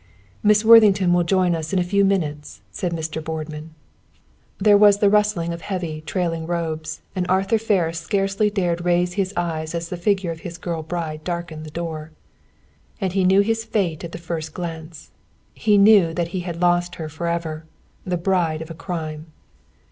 "Miss 0.41 0.65
Worthington 0.65 1.13
will 1.13 1.23
join 1.23 1.53
us 1.53 1.73
in 1.73 1.77
a 1.77 1.83
few 1.83 2.03
moments," 2.03 2.61
said 2.71 2.91
Mr. 2.91 3.23
Boardman. 3.23 3.75
There 4.57 4.75
was 4.75 4.97
the 4.97 5.11
rustling 5.11 5.53
of 5.53 5.61
heavy, 5.61 6.01
trailing 6.01 6.47
robes, 6.47 7.01
and 7.15 7.27
Arthur 7.29 7.59
Ferris 7.59 7.99
scarcely 7.99 8.49
dared 8.49 8.83
raise 8.83 9.13
his 9.13 9.31
eyes 9.37 9.75
as 9.75 9.89
the 9.89 9.97
figure 9.97 10.31
of 10.31 10.39
his 10.39 10.57
girl 10.57 10.81
bride 10.81 11.23
darkened 11.23 11.65
the 11.67 11.69
door. 11.69 12.09
And 12.99 13.13
he 13.13 13.23
knew 13.23 13.41
his 13.41 13.63
fate 13.63 14.03
at 14.03 14.11
the 14.11 14.17
first 14.17 14.55
glance! 14.55 15.11
He 15.53 15.77
knew 15.77 16.15
that 16.15 16.29
he 16.29 16.39
had 16.39 16.59
lost 16.59 16.95
her 16.95 17.07
forever, 17.07 17.65
the 18.03 18.17
bride 18.17 18.63
of 18.63 18.71
a 18.71 18.73
crime. 18.73 19.27